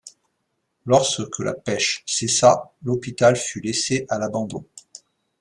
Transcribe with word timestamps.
Lorsque 0.87 1.37
la 1.41 1.53
pêche 1.53 2.01
cessa, 2.07 2.73
l'hôpital 2.83 3.35
fut 3.35 3.59
laissé 3.61 4.07
à 4.09 4.17
l’abandon. 4.17 4.65